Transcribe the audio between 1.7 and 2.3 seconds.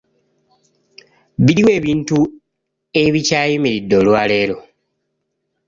ebintu